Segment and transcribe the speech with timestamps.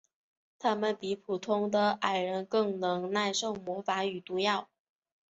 [0.57, 4.67] 他们比普通的矮人更能耐受魔法与毒药。